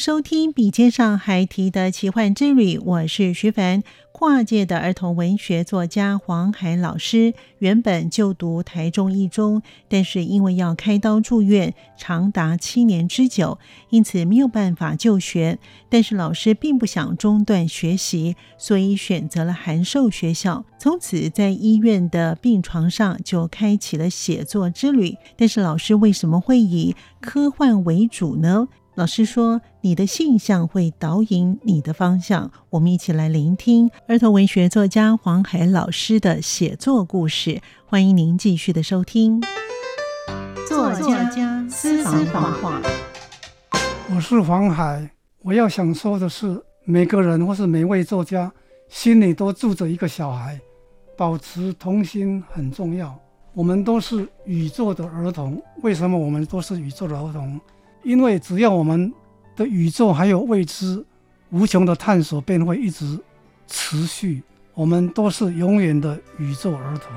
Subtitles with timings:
[0.00, 3.82] 收听《笔尖上还提的奇幻之旅》，我是徐凡。
[4.12, 13.58] 跨界的儿童文学作家黄海老师原本就读台中一中，但是因为要开刀住院长达七年之久，
[13.90, 15.58] 因此没有办法就学。
[15.90, 20.64] 但是老师并不想中断学习，所以选择了函授学校。
[20.78, 25.14] 从此在医院的病床上就开启了写作之旅。
[25.36, 28.68] 但是老师为什么会以科幻为主呢？
[29.00, 37.62] 老师说：“你的性向会导引你的方向。”我们一起来聆听儿童文学作家黄海老师的写作故事。
[37.86, 39.40] 欢迎您继续的收听。
[40.68, 42.82] 作家私房话。
[44.14, 45.10] 我是黄海。
[45.40, 48.52] 我要想说的是，每个人或是每位作家
[48.90, 50.60] 心里都住着一个小孩，
[51.16, 53.18] 保持童心很重要。
[53.54, 55.58] 我们都是宇宙的儿童。
[55.82, 57.58] 为什么我们都是宇宙的儿童？
[58.02, 59.12] 因为只要我们
[59.54, 61.04] 的宇宙还有未知、
[61.50, 63.18] 无穷的探索，便会一直
[63.66, 64.42] 持续。
[64.74, 67.12] 我们都是永远的宇宙儿童。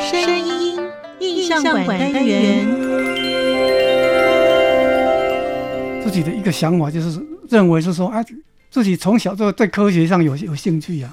[0.00, 0.80] 声音
[1.20, 2.66] 印象馆单元，
[6.02, 8.24] 自己的一个想法就是认为是说，哎。
[8.70, 11.12] 自己从小就对科学上有有兴趣呀。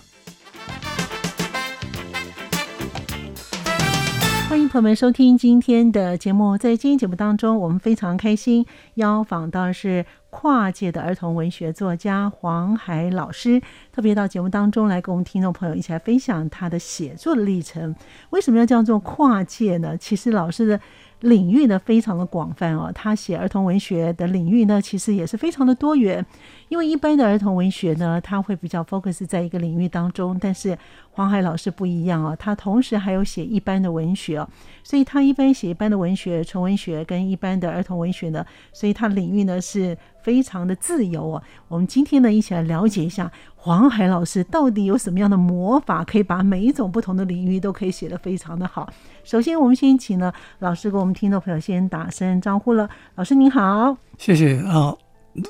[4.48, 8.64] 欢迎朋友们收听今天的节目，在今天节目当中，我们非常开心
[8.96, 13.60] 邀访到是跨界的儿童文学作家黄海老师，
[13.92, 17.96] 特别到节目当中来跟我们听众朋友一起来分享他的写作的历程。
[18.30, 19.98] 为什么要叫做跨界呢？
[19.98, 20.80] 其实老师的。
[21.22, 26.24] 领域呢非常的广泛哦，他写儿童文学的领域呢其实也是非常的多元，
[26.70, 30.78] 因为一般的儿童文学呢，他会比较 focus 在一个领域当中，但是
[31.12, 34.48] 黄海老师不一样哦，他同时还有写一般的文学哦，
[34.84, 41.44] 所以他一般写一般的文学、纯文学跟一般的儿童文学呢，所以他领域呢是非常的自由哦。
[41.68, 48.88] 我们今天呢一起来了解一下黄海老师到底有什么样的魔法，可以把每一种不同的领域都可以写得非常的好。
[49.28, 52.90] 首先，我们先请呢老师跟我们听众朋友先打声招呼了。
[53.16, 54.96] 老师您好，谢谢啊，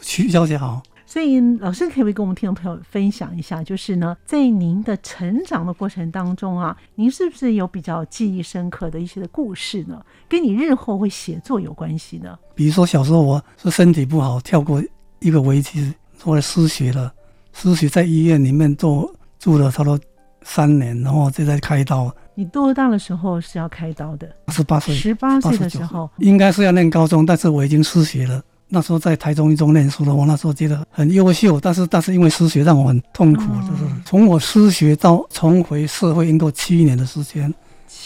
[0.01, 0.81] 曲小姐好。
[1.05, 10.03] 所以老师可以跟我们听众朋友分享一下，就是呢，在您的成长的过程当中啊，您是不是有比较记忆深刻的一些的故事呢？
[10.27, 12.35] 跟你日后会写作有关系呢？
[12.55, 14.83] 比如说小时候我是身体不好，跳过
[15.19, 17.13] 一个危机，后来失血了，
[17.53, 19.99] 失血在医院里面做住了差不多
[20.41, 22.11] 三年，然后就在开刀。
[22.39, 24.29] 你多大的时候是要开刀的？
[24.49, 24.93] 十八岁。
[24.93, 28.39] 十八岁的时候，应该是要念高中，但是我已经失学了。
[28.67, 37.51] 那时候在台中一中念书的，我那时候觉得很优秀，但是但是因为失学让我很痛苦，就是从我失学到重回社会，应该七年的时间，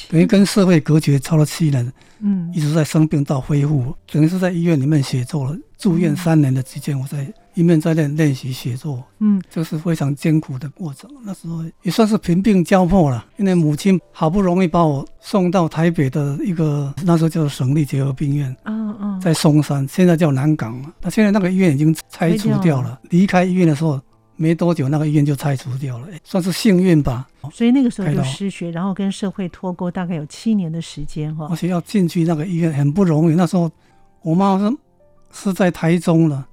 [0.09, 1.91] 等于跟社会隔绝超了七年。
[2.21, 5.57] 嗯，一直在生病到恢复，等于是在医院里面写作了。
[5.78, 11.09] 住院三年的期间，我在一面在练练习写作，嗯，这是非常艰苦的过程。
[11.25, 20.93] 那时候也算是贫病交迫了，因为母亲好不容易把我送到台北的一个那时候叫省立结核病院，嗯嗯，在松山，现在叫南港了。
[21.01, 22.99] 那现在那个医院已经拆除掉了。
[23.09, 23.99] 离开医院的时候
[24.41, 27.28] 没多久，那个医院就拆除掉了，算是幸运吧。
[27.53, 31.47] 所以那个时候就失学，然后跟社会脱钩，大概有七年的时间哈。
[31.49, 33.35] 而且要进去那个医院很不容易。
[33.35, 33.72] 那时候
[34.22, 34.76] 我妈是。
[35.34, 36.46] 是在台中了，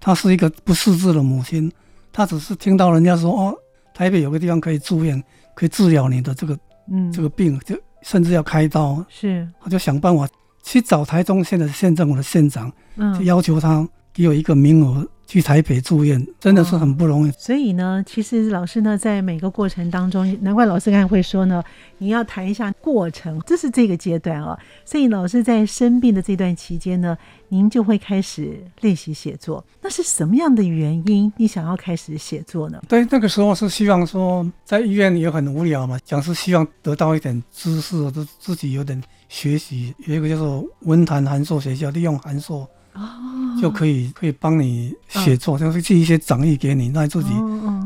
[0.00, 1.70] 她是一个不识字的母亲，
[2.10, 3.54] 她只是听到人家说哦，
[3.92, 5.22] 台北有个地方可以住院，
[5.54, 6.58] 可以治疗你的这个，
[6.90, 10.26] 嗯，这个病，就甚至要开刀，是，她就想办法
[10.62, 17.30] 去找台中县的县政府的县长，嗯，要求他给我一个名额去台北住院，真的是很不容易。
[17.38, 21.64] 所以呢，其实老师呢，在每个过程当中，难怪老师刚才会说呢，
[21.96, 24.58] 你要谈一下过程，这是这个阶段啊。
[24.84, 27.16] 所以老师在生病的这段期间呢，
[27.48, 29.64] 您就会开始练习写作。
[29.80, 32.82] 那是什么样的原因，你想要开始写作呢？
[32.86, 39.94] 对，那个时候是希望说，在医院也很无聊嘛，讲是希望得到一点知识，自自己有点学习。
[40.04, 42.68] 有一个叫做文坛函授学校，利用函授。
[42.94, 47.30] 哦，就可以可以帮你写作，就是寄一些讲义给你，让自己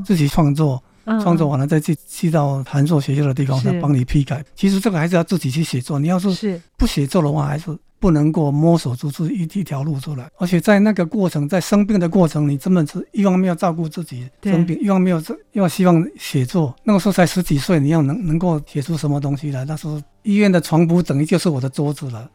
[0.04, 4.44] 自己创作，创作完了再寄寄到函授学校的地方，再帮你批改。
[4.54, 5.98] 其实这个还是要自己去写作。
[5.98, 10.28] 你要是不写作的话，还是不能够摸索出自一一条路出来。
[10.38, 16.74] 而且在那个过程，在生病的过程，你根本是一方面要照顾自己生病，一方面要要希望写作。
[16.82, 19.64] 那个时候才十几岁，你要能能够写出什么东西来？
[19.64, 22.28] 那时候医院的床铺等于就是我的桌子了。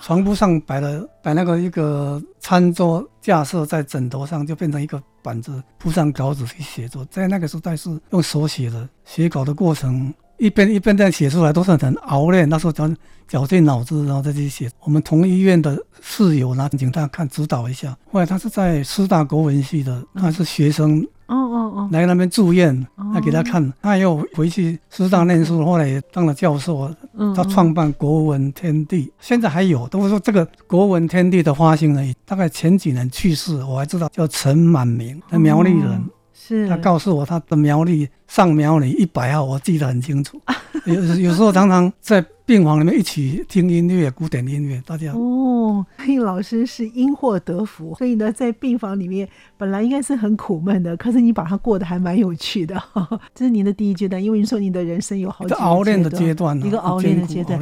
[0.00, 7.04] 床铺上摆了摆那个一个餐桌架设在枕头上，就变成一个板子，铺上稿纸去写作。
[7.06, 12.48] 在那个时代是用手写的，写稿的过程一边一边这样写出来，都是很熬练。
[12.48, 12.88] 那时候绞
[13.26, 14.70] 绞尽脑汁，然后再去写。
[14.80, 17.96] 我们同医院的室友呢，请他看指导一下。
[18.10, 21.06] 后来他是在师大国文系的，他是学生。
[21.32, 26.94] 哦哦哦，来那边住院，他给他看，他又回去师大念书，后来也当了教授。
[27.34, 29.88] 他创办国文天地，现在还有。
[29.88, 36.02] 都说这个国文天地的发行人，大概前几年去世，我还知道叫陈满明，苗栗人。
[36.34, 40.40] 是他告诉我他的苗栗上苗里一百号，我记得很清楚。
[40.84, 42.22] 有有时候常常在。
[42.44, 45.86] 病房里面一起听音乐，古典音乐，大家哦。
[45.96, 52.80] 黑老师是因祸得福，所以呢，在病房里面本来应该是很苦闷的，可是你把它过得还蛮有趣的。
[53.34, 57.58] 这是您的第一阶段，因为你说你的人生有好几个熬练的阶段，一个熬练的阶段。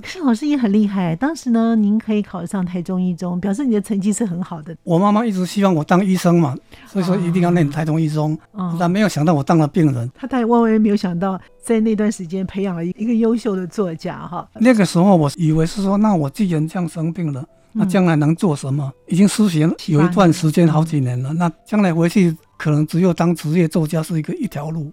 [0.00, 4.74] 可是老师也很厉害，当时呢，您可以考上台中一中，表示你的成绩是很好的。
[4.84, 6.56] 我妈妈一直希望我当医生嘛，
[6.86, 8.38] 所以说一定要念台中一中。
[8.78, 10.10] 但没有想到我当了病人。
[10.14, 11.40] 他太万万没有想到。
[11.62, 14.48] 在那段时间培养了一个优秀的作家，哈。
[14.54, 18.92] 那个时候我以为是说，那我既然这样生病了，那将来能做什么？
[19.06, 21.32] 已经失学有一段时间，好几年了。
[21.34, 24.90] 那将来回去可能只有当职业作家是一个一条路。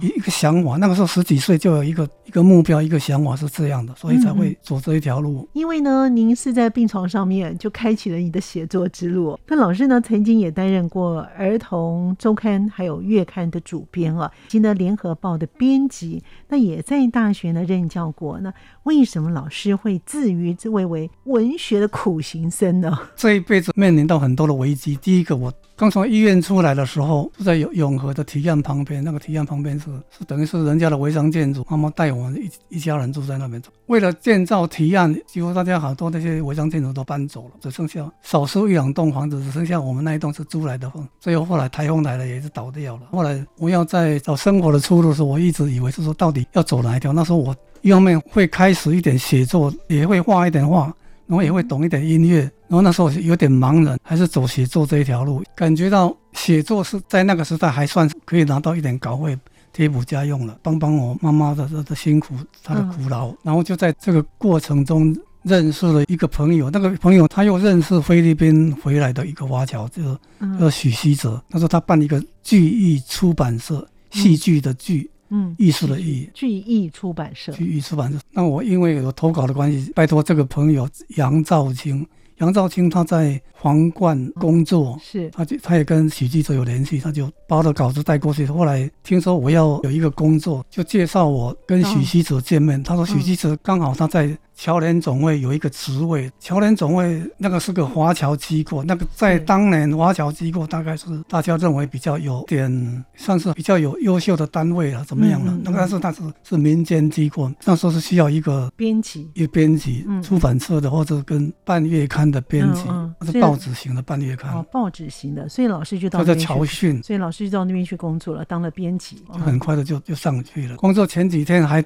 [0.00, 5.48] 一一个想法，那个时候十几岁就有一个一个目标，一个想法是这样的，所以才会走这一条路。
[5.52, 9.38] 因为呢，您是在病床上面就开启了你的写作之路。
[9.46, 16.22] 那老师呢，曾经也担任过儿童周刊还有月刊的主编啊，及呢联合报的编辑。
[16.48, 18.38] 那也在大学呢任教过。
[18.40, 18.52] 那
[18.84, 22.98] 为什么老师会自于这位为文学的苦行僧呢？
[23.16, 24.96] 这一辈子面临到很多的危机。
[24.96, 29.84] 第一个，我刚从医院出来的时候，住在永永和的体院旁边，那个体院旁边是。
[30.10, 32.34] 是等于是人家的违章建筑，妈妈带我们
[32.68, 33.62] 一一家人住在那边。
[33.86, 41.06] 为了建造提案，几乎大家好多那些违章建筑都搬走了，只剩下少数一两栋房子，只剩下我们那一栋是租来的房。
[41.20, 43.02] 最后后来台风来了，也是倒掉了。
[43.12, 47.12] 后来我要在找生活的出路的时候，我一直以为是说到底要走哪一条。
[47.12, 50.92] 那时候我一方面会开始一点写作，也会画一点画，
[51.28, 52.40] 然后也会懂一点音乐。
[52.66, 59.38] 然后那时候有点茫然，还是走写作这一条路，感觉到写作是在那个时代还算可以拿到一点稿费。
[59.70, 62.34] 贴补家用了，帮帮我妈妈的的辛苦，
[62.64, 63.32] 她的苦劳。
[63.44, 70.18] 然后就在这个过程中认识了一个朋友，那个朋友他又认识菲律宾回来的一个华侨，就是
[70.58, 71.40] 叫许希哲。
[71.50, 78.18] 他说他办一个剧艺出版社，戏剧的剧，嗯，艺术的艺，聚艺出版社，聚艺出版社。
[78.30, 82.06] 那我因为有投稿的关系，拜托这个朋友杨兆清。
[82.38, 88.46] 杨兆清他在皇冠工作，是，他就他也跟许记者有联系，他就把我的稿子带过去。
[88.46, 92.80] 后来听说我要有一个工作，就介绍我跟许记者见面。
[92.82, 94.38] 他说许记者刚好他在。
[94.58, 105.56] 侨联总会有一个职位，侨联总会那个是个华侨机构，那个在当年华侨机构大概是大家认为比较有点算是比较有优秀的单位了，怎么样了？
[105.62, 112.82] 那个但是它是是民间机构，那时候是需要一个编辑，一个编辑，出版社的或者跟半月刊的编辑，
[113.30, 120.74] 是报纸型的半月刊，哦，报纸型的，所以老师就到那边侨训，所以老师就到那边去工作了，当了编辑，就很快的就就上去了。
[120.78, 121.80] 工作前几天还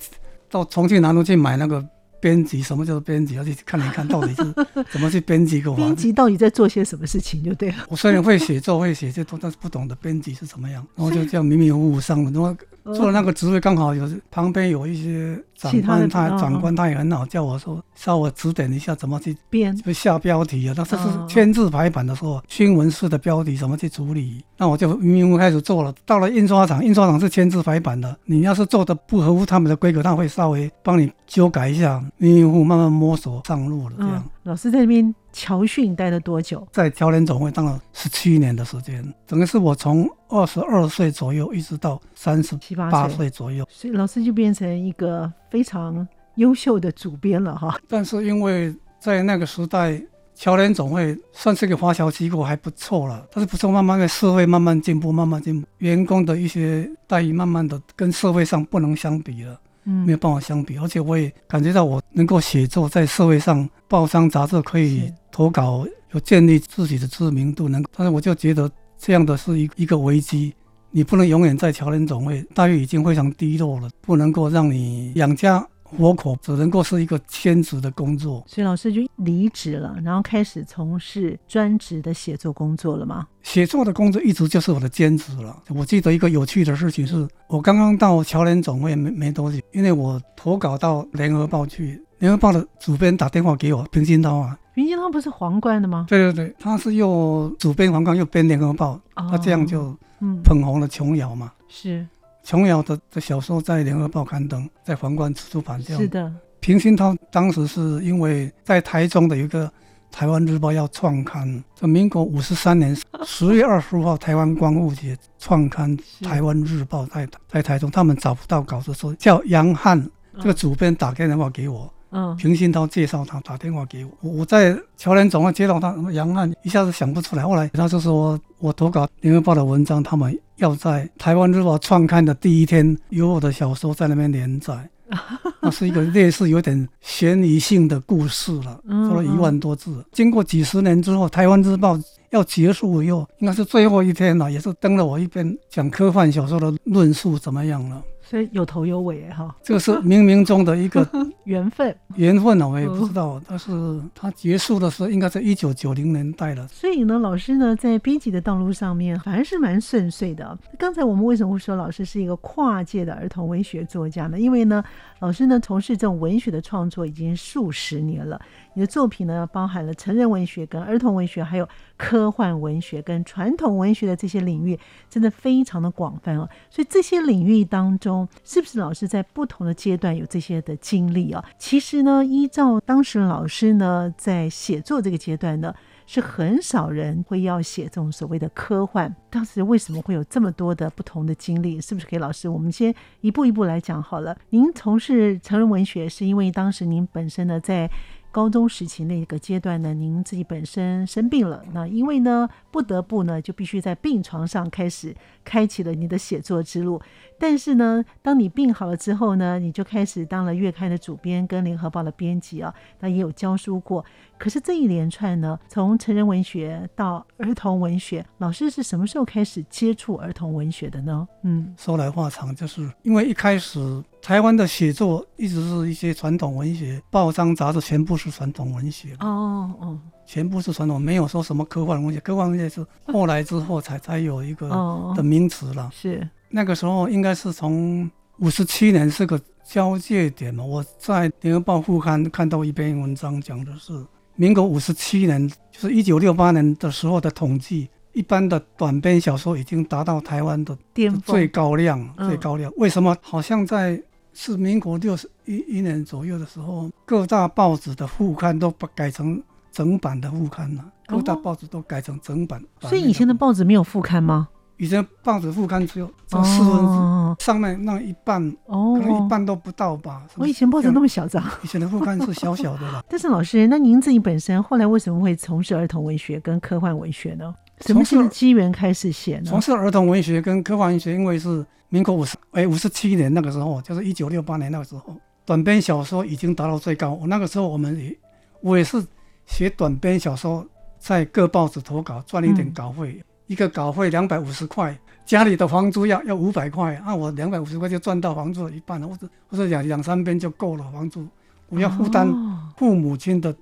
[0.49, 1.87] 到重庆南路去买那个。
[2.23, 3.35] 编辑什么叫做编辑？
[3.35, 4.55] 要去看一看到底是
[4.93, 7.79] 怎么去编辑一个编辑到底在做些什么事情就对了。
[7.89, 12.57] 我虽然会写作会写这多，但是不懂得编辑是怎么样，然后就这样迷迷糊糊上了，然后。
[12.85, 20.75] 做了那个职位刚好有旁边有一些长官，他长官他也很好，叫我说稍微指点一下怎么去编、下标题啊。
[20.77, 24.45] 那这是签字排版的时候，新闻式的标题怎么去处理？
[24.57, 25.95] 那我就迷迷糊开始做了。
[26.05, 33.97] 到了印刷厂，印刷厂是签字排版的，你要是做的不合乎他们的规格，他会稍微帮你修改一下，迷迷糊糊慢慢摸索上路了。
[33.99, 36.67] 这样，老师在那边侨训待了多久？
[36.73, 47.77] 在侨联总会当了十七年的时间，整个是我从二十二岁左右一直到三十七八岁左右，所以老师就变成一个非常优秀的主编了哈。
[47.89, 50.01] 但是因为在那个时代，
[50.35, 53.27] 侨联总会算是个华侨机构，还不错了。
[53.33, 59.61] 但是不错，慢慢的社会慢慢进步，慢慢进步，员工的一些待遇慢慢的跟社会上不能相比了。
[59.85, 67.85] 嗯，没有办法相比，而且我也感觉到我能够写作，在社会上报章杂志可以投稿，有建立自己的知名度，能。
[67.97, 70.55] 但是我就觉得这样的是一一个危机，
[70.91, 75.67] 你不能永远在侨联总会，待遇已经非常低落了，不能够让你养家。
[75.97, 83.27] 活口只能够是一个兼职的工作，所以老师就离职了，然后开始从事专职的写作工作了吗？
[83.43, 85.63] 写作的工作一直就是我的兼职了。
[85.69, 96.07] 我记得一个有趣的事情是，我刚刚到侨联总会没没多久，因为我投稿到联合报去，联合报的主编打电话给我，平金涛啊，平鑫涛不是皇冠的吗？
[96.09, 99.97] 对对对，他是又主编皇冠又编联合报，他这样就
[100.45, 102.07] 捧红了琼瑶嘛，是。
[102.43, 105.81] 琼瑶的的小说在《联合报》刊登，在皇冠出版。
[105.83, 109.67] 是的，平鑫涛当时是因为在台中的一个
[110.11, 120.09] 《台湾日报》要创刊，在民国五十三年十月二十五号，台湾光复节创刊《台湾日报》在在台中，他们找不到稿子，说叫杨汉
[120.39, 121.93] 这个主编打电话给我。
[122.15, 127.43] 嗯，平鑫涛介绍他打电话给我，我我在桥联总会接到他杨汉，一下子想不出来。
[127.43, 134.89] 后来他就说我投稿《联合报》的文章，他们要在《台湾日报》创刊的第一天有我的小说在那边连载，
[135.61, 140.05] 那是一个类似有点悬疑性的故事了，说了一万多字。
[140.13, 141.97] 经过几十年之后，《台湾日报》
[142.31, 148.01] 要结束以后，应该是最后一天了，也是登了我一篇讲科幻小说的论述，怎么样了？
[148.33, 151.07] 所以有头有尾哈，这个是冥冥中的一个
[151.45, 153.39] 缘分，缘分呢，我也不知道。
[153.47, 153.71] 但是
[154.15, 156.67] 它结束的时候，应该在一九九零年代了。
[156.69, 160.59] 所以呢，老师呢，在编辑的道路上面，反而是蛮顺遂的。
[160.79, 164.41] 刚才我们为什么会说老师是一个跨界的儿童文学作家呢？
[164.41, 164.83] 因为呢，
[165.21, 168.41] 老师呢从事这种文学的创作已经数十年了。
[168.73, 174.79] 你的作品呢，包含了成人文学、跟儿童文学，还有科幻文学跟传统文学的这些领域，
[175.11, 176.49] 真的非常的广泛哦。
[176.71, 181.45] 所以这些领域当中，是不是老师在不同的阶段有这些的经历啊？
[181.59, 185.75] 其实呢，依照当时老师呢在写作这个阶段呢，
[186.07, 189.15] 是很少人会要写这种所谓的科幻。
[189.31, 191.81] 当时为什么会有这么多的不同的经历？
[191.81, 192.49] 是不是给老师？
[192.49, 194.37] 我们先一步一步来讲好了。
[194.51, 197.91] 您从事成人文学，是因为当时您本身呢在。
[198.33, 205.15] 高中时期那个阶段呢，您自己本身生病了，那因为呢不得不呢就必须在病床上开始
[205.45, 207.01] 开启了你的写作之路。
[207.39, 214.05] 但是呢，当你病好了之后呢，你就开始当了月刊的主编跟联合报的编辑啊，那也有教书过。
[214.39, 221.27] 可是这一连串呢，从成人文学到儿童文学，老师是什么时候开始接触儿童文学的呢？
[221.43, 223.81] 嗯，说来话长，就是因为一开始
[224.21, 229.17] 台湾的写作一直是一些传统文学，报章杂志全部是传统文学。
[229.19, 234.69] 哦哦，全部是传统，没有说什么科幻文学，科幻文学是后来之后才才有一个
[235.17, 235.91] 的名词了。
[235.93, 240.65] 是那个时候应该是从五十七年是个交界点嘛。
[240.65, 243.93] 我在联合报副刊看到一篇文章，讲的是。
[244.35, 250.77] 民国五十七年，就是一九六八年的时候的统计，一般的短篇小说已经达到台湾的
[251.23, 252.73] 最高量，最高量。
[252.79, 253.15] 为什么？
[253.21, 254.03] 好像在
[254.33, 259.41] 是民国六十一一年左右的时候，各大报纸的副刊都把改成
[259.73, 262.63] 整版的副刊了，各大报纸都改成整版。
[262.83, 264.49] 所以以前的报纸没有副刊吗？
[264.79, 270.23] 以前报纸副刊只有四分之上面那一半，哦可能一半都不到吧。
[270.37, 273.05] 我以前报纸那么小张，以前的副刊是小小的了。
[273.09, 277.55] 但是老师，那您自己本身后来为什么会从事儿童文学跟科幻文学呢？
[277.83, 279.45] 什么是机缘开始写呢？
[279.45, 287.13] 从事儿童文学跟科幻文学，因为是民国五十哎五十七年那个时候，就是一九六八年那个时候，短篇小说已经达到最高。
[287.13, 288.19] 我那个时候我们也
[288.63, 289.05] 我也是
[289.47, 290.67] 写短篇小说，
[290.99, 293.23] 在各报纸投稿赚一点稿费。
[293.49, 294.97] 一个稿费两百五十块，
[295.27, 301.27] 家里的房租要要五百块，那我两百五十块就赚到房租的一半了，或者或者两两三边就够了房租。
[301.69, 302.33] 我要负担
[302.77, 303.55] 父母亲的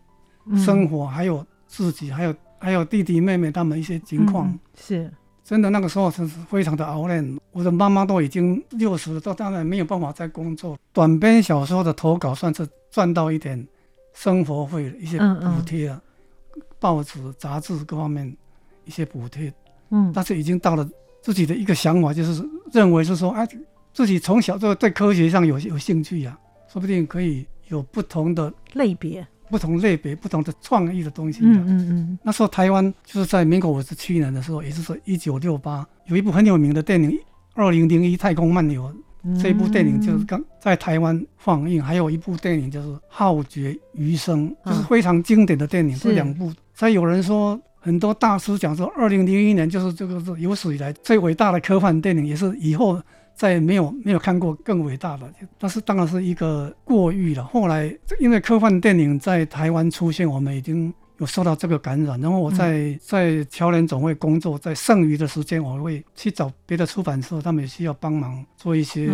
[0.64, 4.56] 生活，还有自己，还有还有弟弟妹妹他们一些情况。
[4.76, 5.10] 是，
[5.42, 7.38] 真的那个时候是非常的熬练。
[7.50, 10.78] 我的妈妈都已经六十了，都当然没有办法再工作。
[10.92, 13.66] 短篇小说的投稿算是赚到一点
[14.20, 15.98] 生活费，一些补贴啊，
[16.78, 18.30] 报纸、杂志各方面
[18.84, 19.50] 一些补贴。
[19.88, 20.86] 嗯，但是已经到了
[21.22, 23.48] 自己的一个想法，就是认为是说，哎，
[23.94, 31.40] 自己从小就对科学上有有兴趣呀，说不定可以有不同的类别，不同类别、不同的创意的东西。
[31.42, 32.18] 嗯嗯嗯。
[32.22, 37.10] 那时候台湾就是在民国五十七年的时候，也就是一九六八，有一部很有名的电影
[37.54, 38.82] 《二零零一太空漫游》。
[39.40, 45.96] 这部电影就是刚在台湾放映，还有一部电影就是《浩劫余生》，就是非常经典的电影。
[45.98, 53.00] 这两部，所以有人说，很多大师讲说，二零零一年就是这个是有史以来最伟大的科幻电影，也是以后
[53.34, 55.30] 再没有没有看过更伟大的。
[55.58, 57.44] 但是当然是一个过誉了。
[57.44, 60.92] 后来因为科幻电影在台湾出现，我们已经。
[61.20, 69.10] 有受到这个感染，然后我在在侨联总会工作，在剩余的时间，我会去找别的出版社，他们也需要帮忙做一些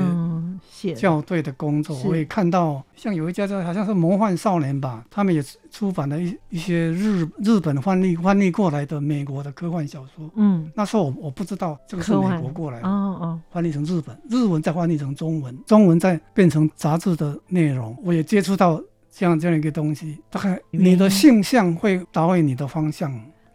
[0.95, 2.01] 校对的工作。
[2.05, 10.31] 我也看到，像有一家叫好像是魔幻少年吧，他们也出版了一一些日日本翻译翻译过来的美国的科幻小说。
[10.37, 17.97] 嗯，那时候我我不知道这个是美国过来的，哦哦，翻译成日本，日文再翻译成中文，中文再变成杂志的内容。
[18.05, 18.81] 我也接触到。
[19.19, 23.11] 像这样一个东西，大概你的性向会导演你的方向，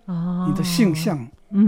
[0.05, 1.19] 哦，你的性向。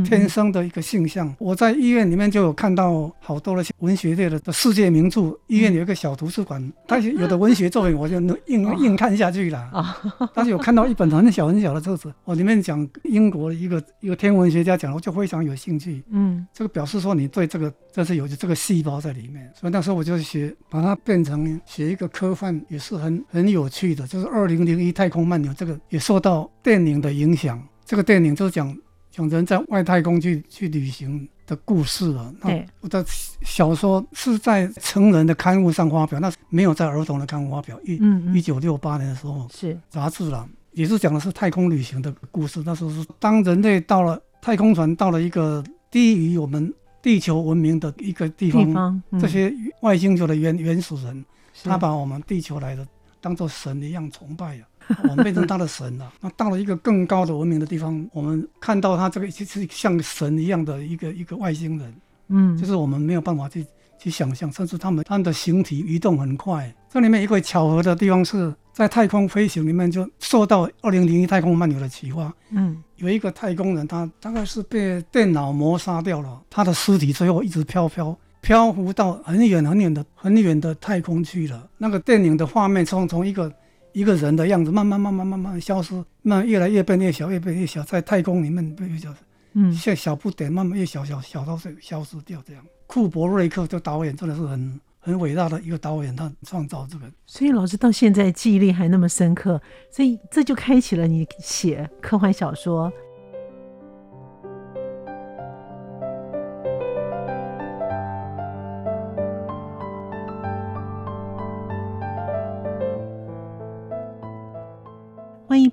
[0.04, 1.34] 天生的一个性象。
[1.40, 5.38] 我在医院里面就有看到好多的文学类的的世界名著。
[5.48, 9.60] 医院有一个小图书馆，它有的文学作品，我就能硬硬看下去了。
[9.72, 9.98] 啊，
[10.34, 16.04] 但是有看到一本很小很小的册子，我里面讲英国的一个一个天文学家讲，我就非常有兴趣。
[16.10, 24.08] 嗯，这个表示说你对这个这是有这个细胞在里面，所以那时候我就写，把它变成写一个科幻，也是很很有趣的。
[24.08, 27.62] 就是二零零一太空漫游，这个也受到电影的影响。
[27.86, 28.76] 这个电影就是讲。
[29.14, 32.34] 讲人在外太空去去旅行的故事了。
[32.42, 33.06] 那，我的
[33.44, 37.80] 小说是在成人的刊物上发表，那没有在儿童的刊物发表。
[37.86, 38.02] 一
[38.34, 42.64] 一九六八年的时候是杂志了，也是讲的是太空旅行的故事。
[42.66, 51.24] 那时候是当人类到了太空船到了一个低于我们地球文明的一个地方，这些外星球的原原始人，
[51.64, 52.88] 他把我们地球来的
[53.22, 54.66] 当做神一样崇拜呀。
[55.10, 56.12] 我们变成他的神了。
[56.22, 61.94] 那到了一个更高的文明的地方，我们看到他这个就是像神一样的一个一个外星人，
[62.30, 63.66] 嗯，就是我们没有办法去
[63.98, 66.74] 去想象，甚至他们他们的形体移动很快。
[66.90, 81.70] 这里面一个巧合的地方是在太空飞行里面就受到二零零一太空漫游的启发，嗯，有一个太空人，他大概是被电脑磨杀掉了，他的尸体最后一直飘飘漂浮到很远很远的很远的太空去了。
[81.78, 83.52] 那个电影的画面从从一个。
[83.94, 89.14] 一个人的样子慢慢慢慢慢慢消失，慢越来越变越小，越变越小，在太空里面变越小，
[89.54, 92.66] 嗯，像小不点，慢慢越小小小到消失掉这样。
[92.88, 97.06] 库伯瑞克这导演真的是很很伟大的一个导演，他创造这个。
[97.26, 102.92] 所以老师到现在记忆力还那么深刻，所以这就开启了你写科幻小说。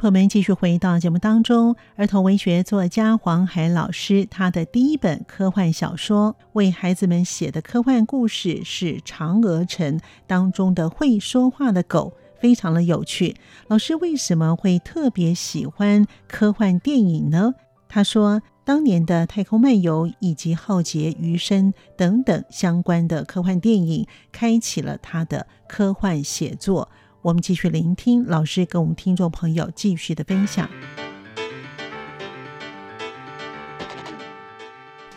[0.01, 1.77] 朋友们继续回到节目当中。
[1.95, 13.37] 儿童文学作家黄海老师，他的第一本科幻小说为孩子们写的科幻故事是《嫦娥城》当中的会说话的狗，非常的有趣。
[13.69, 17.53] 老师为什么会特别喜欢科幻电影呢？
[17.87, 26.89] 他说，当年的《太空漫游》以及《浩劫余生》等等相关的科幻电影，开启了他的科幻写作。
[27.22, 30.66] 我们继续聆听老师跟我们听众朋友继续的分享。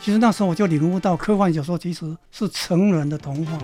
[0.02, 3.58] 其实那时候我就领悟到，科幻小说其实是成人的童话。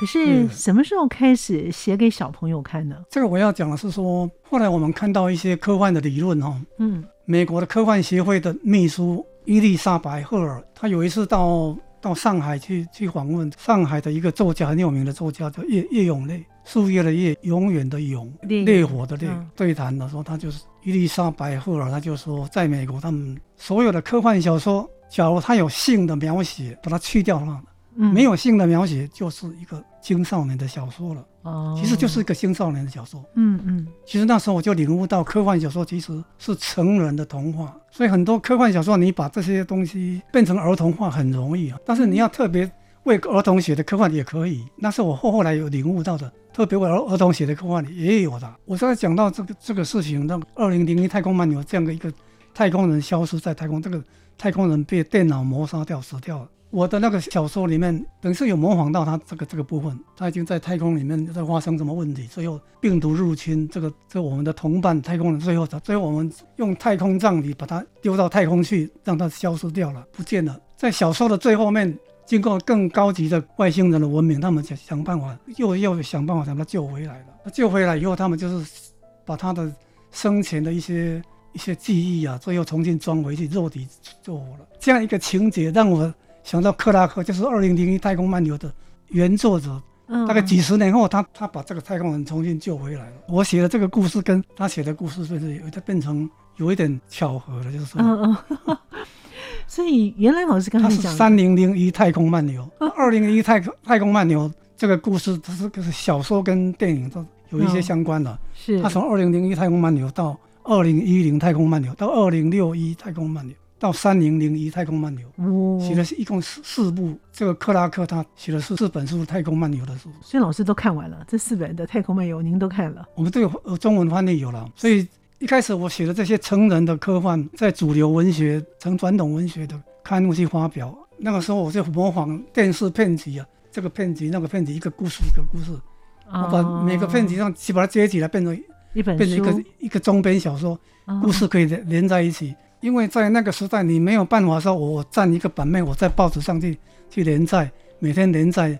[0.00, 2.96] 可是什么时候开始写给小朋友看呢？
[3.08, 6.60] 这个我要讲的是说，后来我们看到一些科幻的理论哈。
[6.78, 7.04] 嗯。
[7.24, 11.76] 美国的科幻协会的秘书伊丽莎白·赫尔，她有一次到。
[12.00, 19.28] 到上海去去访问上海的一个作家很有名的作家叫叶叶永烈，树叶的叶，永远的永，烈火的烈。
[19.54, 27.62] 对谈的时候，他就是伊丽莎白赫尔，他就说，在美国他们所有的科幻小说，假如他有性的描写，把它去掉了。
[27.98, 33.24] 没有性的描写就是一个青少年的小说了，哦，其实就是一个青少年的小说。
[33.36, 42.68] 嗯嗯，其实那时候我就领悟到，科幻小说其实是成人的童话，所以很多科幻小说你把这些东西变成儿童化很容易啊，但是你要特别
[43.04, 44.66] 为儿童写的科幻也可以。
[44.76, 48.52] 那是我后后来有领悟到的，特别为儿儿童写的科幻也有的。
[48.64, 52.12] 我刚才讲到这个这个事情，那二零零一太空漫游这样的一个
[52.52, 54.02] 太空人消失在太空，这个
[54.36, 56.48] 太空人被电脑谋杀掉死掉了。
[56.76, 70.54] 我的那个小说里面，等于是有模仿到他这个这个部分，他已经在太空里面在发生什么问题，最后病毒入侵，这个这我们的同伴太空人最后最后我们用太空葬礼把他丢到太空去，让他消失掉了，不见了。
[70.76, 77.50] 在小说的最后面，经过更高级的外星人的文明，他们想想办法，又又想办法把他救回来了。
[77.54, 78.92] 救回来以后，他们就是
[79.24, 79.74] 把他的
[80.10, 81.22] 生前的一些
[81.54, 83.88] 一些记忆啊，最后重新装回去，肉体
[84.22, 84.68] 做活了。
[84.78, 86.14] 这样一个情节让我
[86.46, 88.72] 想到克拉克，就是《二零零一太空漫游》的
[89.08, 89.82] 原作者。
[90.28, 93.16] 大概几十年后，他他把这个太空人重新救回来了。
[93.26, 98.00] 我写的这个故事跟他写的故事，就是有它变成有一点巧合了，就是说。
[98.00, 98.76] 嗯嗯。
[99.66, 108.38] 所以原来老师刚才讲，三零零一太空漫游，二零零一太空太空漫游这个故事，它是就是小说跟电影都有一些相关的。
[108.54, 108.80] 是。
[108.80, 113.52] 他从二零零一太空漫游到二零一零太空漫游到二零六一太空漫游。
[113.78, 117.14] 到三零零一太空漫游，写的是一共四四部。
[117.30, 123.06] 这个克拉克他写的是四本书太空漫游的书，所以老师都看完了这四本的太空漫游，您都看了？
[123.14, 124.66] 我们都有中文翻译有了。
[124.74, 125.06] 所以
[125.38, 130.96] 一开始我写的这些成人的科幻，在主流文学、成传统文学的刊物去发表。
[131.18, 135.78] 那个时候我就模仿电视片集啊，这个片集那个片集，一个故事一个故事，
[136.26, 138.58] 我把每个片集上去把它接起来，变成
[138.94, 140.78] 一本变成一个一个中篇小说，
[141.22, 142.54] 故事可以连在一起。
[142.80, 148.78] 因为在那个时代，你没有办法说，我占一个版面，我在报纸上去去连载，每天连载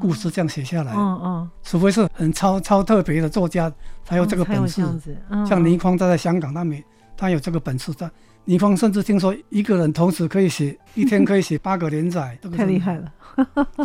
[0.00, 0.92] 故事这样写下来。
[0.94, 1.50] 嗯嗯。
[1.62, 3.72] 除非是很超超特别的作家
[4.04, 4.82] 才有这个本事。
[5.46, 6.84] 像倪匡他在香港，他没
[7.16, 7.92] 他有这个本事。
[7.94, 8.10] 在
[8.44, 13.12] 倪匡甚至听说一个人同时可以写一天可以写八个连载，太厉害了，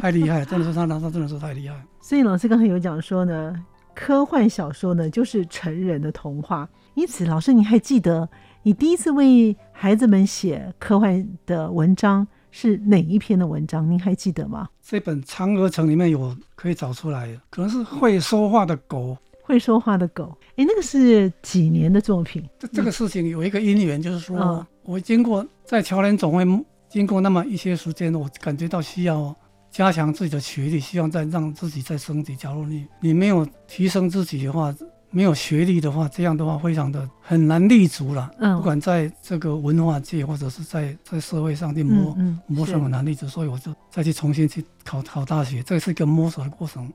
[0.01, 1.75] 太厉害，真的是他他真的是太厉害。
[2.01, 3.53] 所以老师刚才有讲说呢，
[3.93, 6.67] 科幻小说呢就是成人的童话。
[6.95, 8.29] 因此，老师你还记得？
[8.65, 13.91] 你第一次为孩子们写科幻的文章是哪一篇的文章？
[13.91, 14.69] 您还记得吗？
[14.81, 19.17] 这本《嫦娥城》里面有可以找出来的，可能是会说话的狗。
[19.41, 22.41] 会说话的狗，哎，那个是几年的作品？
[22.57, 26.45] 这这个事情有一个因缘，就是说我经过在桥联总会
[26.87, 29.35] 经过那么一些时间，我感觉到需要
[29.69, 32.33] 加强自己的学历，希望再让自己再升级。
[32.37, 34.73] 假如你你没有提升自己的话，
[35.15, 38.31] 没有学历的话，这样的话非常的很难立足了。
[38.39, 46.91] 嗯，不管在这个文化界或者是在在社会上去摸摸索很难立足，所以我就再去重新去考考大学，这是一个摸索的过程，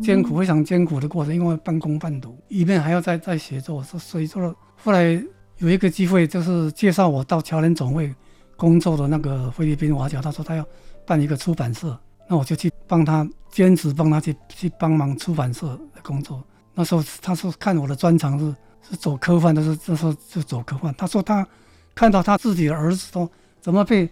[0.00, 5.20] 艰苦非常艰苦的过程，因为半工半读，一边还要再再写作，所以说后来
[5.56, 8.14] 有一个机会，就是介绍我到侨联总会
[8.56, 10.64] 工作的那个菲律宾华侨，他说他要
[11.04, 16.40] 办一个出版社，那我就去帮他兼职，帮他去去帮忙出版社的工作。
[16.78, 18.54] 那时候他说看我的专长是
[18.88, 20.94] 是走科幻，的是那时候就走科幻。
[20.96, 21.44] 他说他
[21.92, 23.28] 看到他自己的儿子都
[23.60, 24.08] 怎么被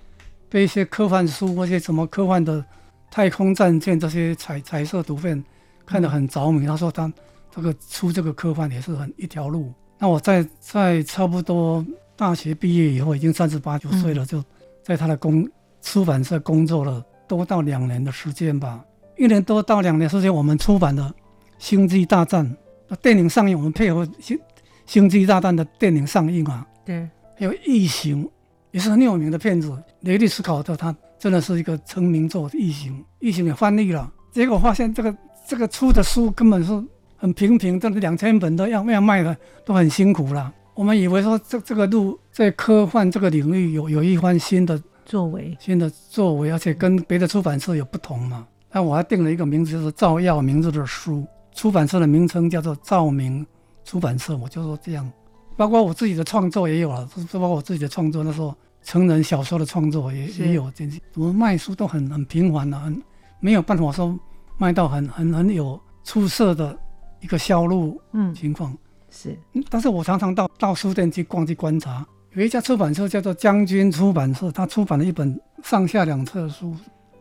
[0.48, 2.64] 被一些科幻书或者什么科幻的
[3.08, 5.40] 太空战舰这些彩彩色图片
[5.86, 6.66] 看得很着迷。
[6.66, 7.10] 他说他
[7.54, 9.72] 这个出这个科幻也是很一条路。
[9.96, 14.42] 那我在在差不多大学毕业以后，已经三十八九岁了，就
[14.82, 15.48] 在他的工
[15.82, 18.84] 出版社工作了多到两年的时间吧。
[19.16, 21.14] 一年多到两年时间，我们出版的。
[21.58, 22.56] 星际大战
[22.88, 24.38] 那电影上映，我们配合星
[24.86, 26.66] 星际大战的电影上映啊。
[26.84, 28.28] 对，还有异形，
[28.70, 29.76] 也是很有名的片子。
[30.00, 34.12] 雷利斯考特他真的是一个成名作，异形，异形也翻译了。
[34.30, 35.16] 结果发现这个
[35.48, 36.84] 这个出的书根本是
[37.16, 40.52] 很平平，这两千本都要要卖的，都很辛苦了。
[40.74, 48.46] 我们以为说这这个路在科幻这个领域有有一番新的作为，新的作为，而且跟别的出版社有不同嘛。
[48.70, 51.26] 那我还定了一个名字，就是照耀名字的书。
[51.56, 53.44] 出版社的名称叫做照明
[53.82, 55.10] 出版社，我就说这样，
[55.56, 61.00] 包括我自己的创作也有了，是包括我自己的创作，那时候成人小说的创作也也有，这些。
[61.14, 63.02] 我们卖书都很很平凡的，很
[63.40, 64.16] 没有办法说
[64.58, 66.78] 卖到很很很有出色的
[67.20, 68.34] 一个销路嗯。
[68.34, 68.76] 情况。
[69.10, 69.34] 是，
[69.70, 76.72] 但是我常常到到书店去逛去观察，有一家出版社叫做将军出版社，他出版了一本上下两册书，《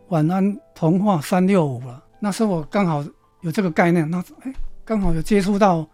[0.10, 3.02] 晚安童话三六五》了，那时候我刚好。
[3.46, 4.52] 有这个概念，那哎，
[4.84, 5.88] 刚好有接触到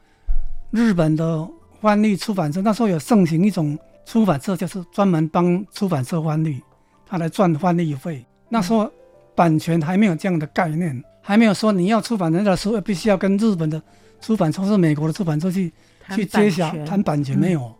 [0.71, 1.45] 日本的
[1.81, 2.61] 翻译出版社。
[2.61, 6.61] 那时候有盛行一种出版社，就是专门帮出版社翻译，
[7.05, 8.25] 他来赚翻译费。
[8.47, 8.89] 那时候
[9.35, 13.81] 版权还没有这样的概念，还没有说你要出版人家的书，必须要跟日本的
[14.21, 15.73] 出版社或、是美国的出版社去
[16.15, 17.75] 去接洽谈版权，没有。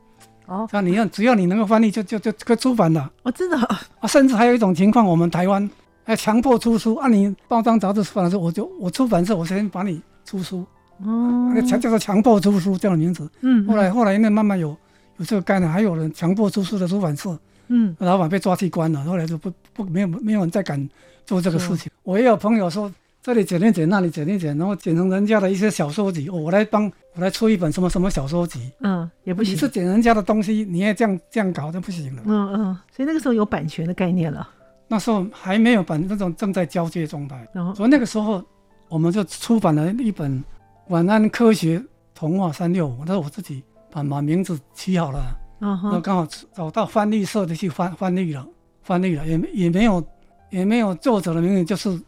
[0.48, 3.10] 哦，那你要只要你能够翻译，就就就可出版了。
[3.24, 5.70] 哦，真的啊，甚至还有一种情况，我们台湾。
[6.04, 10.66] 还强迫出书，按你报章杂志出版社，我就我出版社，我先把你出书。
[11.04, 13.30] 哦，那强叫做强迫出书这样的名字。
[13.42, 14.76] 嗯，后来后来因为慢慢有
[15.18, 17.38] 有这个概念，还有人强迫出书的出版社。
[17.70, 20.90] 嗯，老板被抓去关了，后来就不不没有没有人再敢
[21.26, 21.92] 做这个事情。
[22.04, 22.92] 我也有朋友说
[23.24, 28.70] 这里剪一剪，那里剪一剪，然后剪成人家的一些小说集，我来帮我来出一本什么什么小说集。
[28.82, 29.54] 嗯，也不行。
[29.54, 32.22] 你是剪人家的东西，你也这样这样搞就不行了。
[32.26, 34.48] 嗯嗯，所以那个时候有版权的概念了。
[34.91, 37.47] 那时候还没有版，那种正在交接状态。
[37.54, 38.43] 然后所以那个时候，
[38.89, 40.38] 我们就出版了一本
[40.89, 41.82] 《晚安科学
[42.13, 45.19] 童话三六五》，那是我自己把把名字起好了。
[45.62, 48.45] 嗯那刚好找到翻译社的去翻翻译了，
[48.82, 50.04] 翻译了，也也没有
[50.49, 52.01] 也没有作者的名字，就是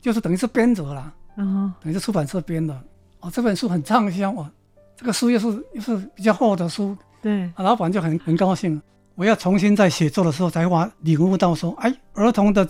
[0.00, 2.74] 就是等于是编者啦，嗯等于是出版社编的。
[3.20, 4.50] 哦，这本书很畅销哦，
[4.96, 8.82] 这个书又是又是比较厚的书，对，啊老板就很很高兴。
[9.16, 12.68] 我要重新在写作的时候才发领悟到说，哎，儿童的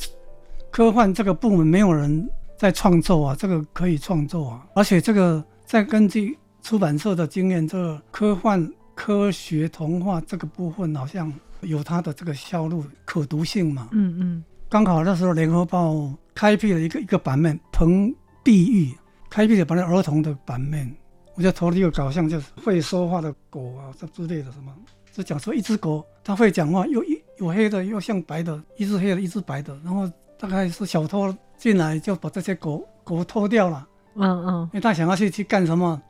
[0.71, 13.89] 科幻这个部门没有人在创作啊，这个可以创作啊，而且这个再根据出版社的经验，这个科幻、科学、童话这个部分好像有它的这个销路可读性嘛。
[13.93, 14.45] 嗯嗯。
[14.69, 18.93] 刚好那时候联合报开辟了一个一个版面，彭碧玉。
[19.31, 20.89] 开辟了版面儿童的版面，
[21.35, 24.73] 我就投了一个稿项，就是会说话的狗啊，这之类的什么，
[25.15, 36.03] 就讲说一只狗它会讲话，又一有黑的又像白的，一只黑的，一只白的，然后大概是小偷进来就把这些狗狗偷掉了，嗯嗯因为他想要去去干什么，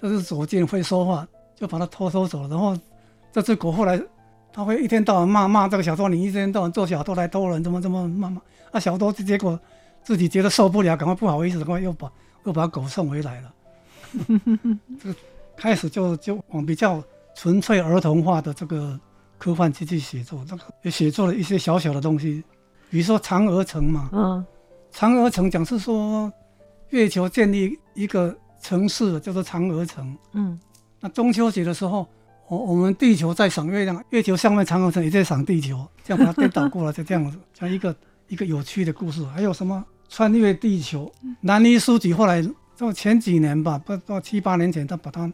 [0.00, 2.78] 这只左进会说话，就把它偷偷走了，然后
[3.32, 4.00] 这只狗后来。
[4.54, 8.38] 它会一天到晚骂骂这个小偷，你一天到晚做小偷来偷人，怎么怎么骂骂？
[8.70, 9.58] 那，小偷结果
[10.04, 12.12] 自己觉得受不了，赶快不好意思，赶快又把
[12.44, 13.54] 又把狗送回来了。
[15.00, 15.16] 这个
[15.56, 17.02] 开始就就往比较
[17.34, 18.98] 纯粹儿童化的这个
[19.38, 22.42] 科幻机器写作，那个也写作了一些小小的东西，
[22.90, 24.44] 比如说嫦娥城嘛，嗯
[24.92, 26.32] 嫦娥城讲是说
[26.90, 30.58] 月球建立一个城市叫做嫦娥城，嗯
[31.00, 32.06] 那中秋节的时候。
[32.48, 37.96] 我我们地球在赏月亮，月球上面嫦娥城也在赏地球，这样把它颠倒过来，就这样子， 像一个
[38.28, 39.24] 一个有趣的故事。
[39.26, 41.10] 还有什么穿越地球？
[41.40, 45.32] 南一书局后来就前几年吧，不到七八年前，他把它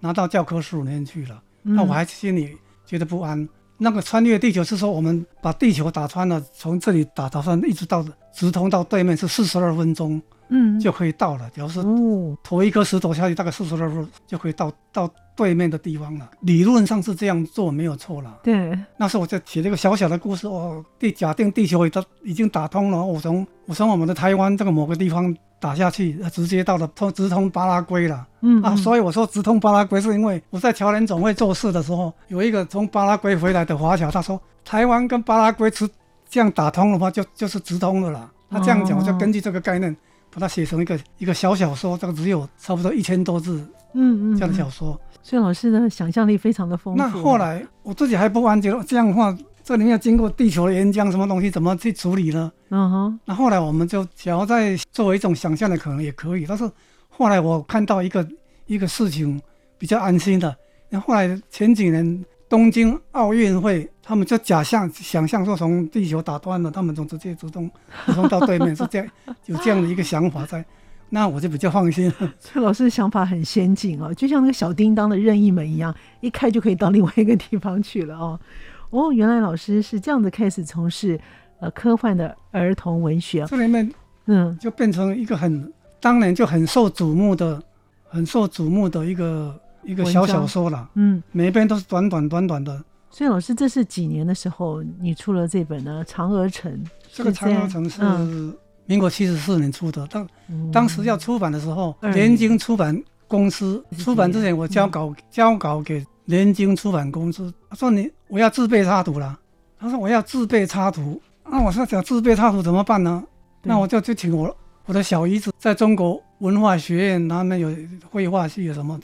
[0.00, 1.42] 拿到教科书里面去了。
[1.62, 3.48] 那我还心里觉得不安。
[3.78, 11.50] 那个穿越地球是说我们把地球打穿了，从这里打打穿一直到直通到对面是四十二分钟嗯就可以到了。
[11.50, 16.28] 假如是哦投一颗石头下去，大概四十二分就可以到到对面的地方了。
[16.40, 18.38] 理论上是这样做没有错了。
[18.42, 21.86] 对那时候我就写了一个小小的故事哦，地假定地球
[22.24, 28.16] 已经打通了，我从我从我们的台湾这个某个地方打下去，直接到了通直通巴拉圭了。
[28.16, 35.88] 啊，嗯啊所以我说直通巴拉圭是因为我在侨联总会做事的时候，有一个从巴拉圭回来的华侨，他说台湾跟巴拉圭直
[36.28, 38.30] 这样打通的话就就是直通的了。
[38.50, 39.94] 他这样讲，哦我就根据这个概念
[40.32, 43.58] 把它写成一个一个小小说，这个只有差不多一千多字
[43.92, 44.98] 嗯嗯这样的小说。
[45.26, 46.98] 所以老师的想象力非常的丰富。
[46.98, 52.52] 那后来我自己还不安，觉得这样的话，这里面要经过地球的岩浆什么东西，怎么去处理呢？
[52.68, 56.70] 嗯哼那后来我们就想要再作为一种想象的可能也可以，但是
[57.08, 58.24] 后来我看到一个
[58.66, 59.42] 一个事情
[59.76, 60.56] 比较安心的，
[60.90, 67.68] 那后来前几年东京奥运会，他们就假象想象说从地球打断了，他们从直接直通
[68.06, 69.08] 直通到对面，是这样
[69.46, 70.64] 有这样的一个想法在，
[71.08, 72.12] 那我就比较放心。
[72.18, 72.34] 了。
[72.40, 78.38] 崔老师的想法很先进哦，就像那个小叮当的任意门一样，一开就可以到另外一个地方去了哦。
[78.90, 81.18] 哦，原来老师是这样子开始从事
[81.60, 83.44] 呃科幻的儿童文学。
[83.46, 83.92] 这里面
[84.26, 87.62] 嗯就变成一个很当年就很受瞩目的、
[88.08, 90.88] 很受瞩目的一个一个小小说了。
[90.94, 92.84] 嗯，每一篇都是短短短短的。
[93.10, 96.70] 所以老师这是几年的时候你出了这本呢《嫦娥城》？
[97.12, 98.54] 这个嫦娥城是嗯
[98.86, 109.38] 民国七十四年出的，当嗯当时要出版的时候，嗯联经出版公司出版之前，我交稿交稿给联经出版公司，他说你我要自备插图啦，
[109.78, 113.22] 他说我要自备插图，那我说想自备插图怎么办呢？
[113.62, 117.68] 那我就就请我我的小姨子在中国文化学院，他们有
[118.10, 118.98] 绘画系有什么，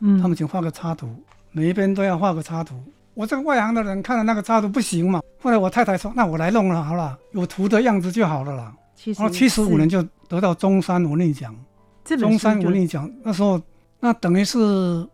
[0.00, 0.20] 嗯。
[0.20, 1.08] 他们请画个插图，
[1.52, 2.74] 每一边都要画个插图。
[3.14, 8.72] 我这个外行的人看了那个插图不行嘛，后来我太太说，那我来弄了好了，有图的样子就好了啦。
[9.02, 11.52] 其然后七十五年就得到中山文艺奖，
[12.04, 13.60] 这中山文艺奖那时候
[13.98, 15.04] 那等于是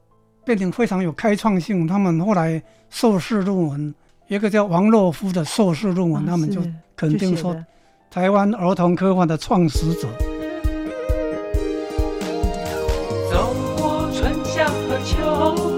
[0.45, 1.87] 变成非常有开创性。
[1.87, 3.95] 他们后来硕士论文，
[4.27, 6.61] 一个叫王洛夫的硕士论文，啊他们就
[6.95, 7.57] 肯定说
[8.11, 10.07] 台湾儿童科幻的创始者。
[13.31, 15.17] 走过春夏和秋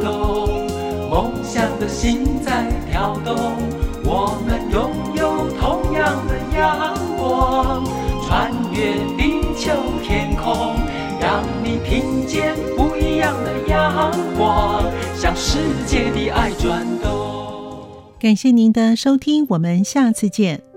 [0.01, 0.67] 冬，
[1.09, 3.55] 梦想的心在跳动。
[4.03, 7.85] 我们拥有同样的阳光，
[8.31, 9.73] 穿越地球
[10.05, 10.77] 天空，
[11.21, 14.85] 让你听见不一样的阳光，
[15.17, 17.89] 向世界的爱转动。
[18.21, 20.70] 感谢您的收听，我们下次见。